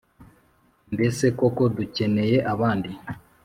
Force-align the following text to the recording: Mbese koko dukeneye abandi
Mbese 0.93 1.25
koko 1.39 1.63
dukeneye 1.75 2.37
abandi 2.53 2.91